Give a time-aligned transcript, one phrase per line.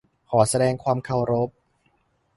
[0.29, 1.49] ขอแสดงความเคารพ